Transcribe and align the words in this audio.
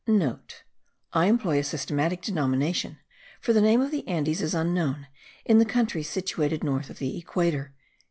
(* 0.01 0.03
I 1.13 1.27
employ 1.27 1.59
a 1.59 1.63
systematic 1.63 2.23
denomination, 2.23 2.97
for 3.39 3.53
the 3.53 3.61
name 3.61 3.81
of 3.81 3.91
the 3.91 4.07
Andes 4.07 4.41
is 4.41 4.55
unknown 4.55 5.05
in 5.45 5.59
the 5.59 5.63
countries 5.63 6.09
situated 6.09 6.63
north 6.63 6.89
of 6.89 6.97
the 6.97 7.19
equator.) 7.19 7.75